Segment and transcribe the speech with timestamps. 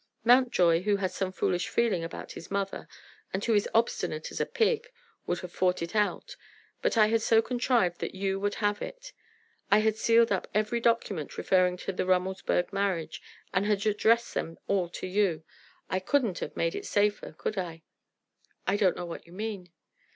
[0.25, 2.87] Mountjoy, who has some foolish feeling about his mother,
[3.31, 4.87] and who is obstinate as a pig,
[5.27, 6.35] would have fought it out;
[6.81, 9.13] but I had so contrived that you would have had it.
[9.69, 13.21] I had sealed up every document referring to the Rummelsburg marriage,
[13.53, 15.43] and had addressed them all to you.
[15.87, 17.83] I couldn't have made it safer, could I?"
[18.65, 19.69] "I don't know what you mean."